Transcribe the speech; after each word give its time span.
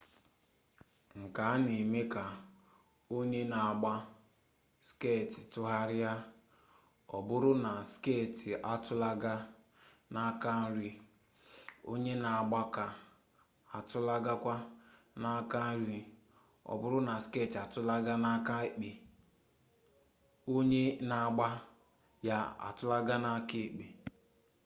nke 1.19 1.41
a 1.51 1.53
na-eme 1.63 2.01
ka 2.13 2.23
onye 3.17 3.41
na-agba 3.51 3.93
skeeti 4.87 5.41
tụgharịa 5.51 6.11
ọ 7.15 7.17
bụrụ 7.27 7.51
na 7.65 7.71
skeeti 7.91 8.49
atụlaga 8.73 9.33
n'aka 10.13 10.51
nri 10.73 10.91
onye 11.91 12.13
na-agba 12.23 12.59
ya 12.83 13.77
atụlagakwa 13.77 14.55
n'aka 15.21 15.59
nri 15.79 15.99
ọ 16.71 16.73
bụrụ 16.81 16.99
na 17.07 17.13
skeeti 17.25 17.57
atụlaga 17.65 18.13
n'aka 18.23 18.53
ekpe 18.67 18.91
onye 20.55 20.83
na-agba 21.09 21.47
ya 22.27 22.37
atụlagakwa 22.67 23.17
n'aka 23.23 23.57
ekpe 23.65 23.85